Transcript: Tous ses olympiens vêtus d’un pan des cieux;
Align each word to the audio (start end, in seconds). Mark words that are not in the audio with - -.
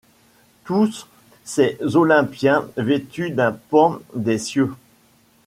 Tous 0.63 1.05
ses 1.43 1.77
olympiens 1.95 2.67
vêtus 2.75 3.29
d’un 3.29 3.51
pan 3.51 3.99
des 4.15 4.39
cieux; 4.39 4.71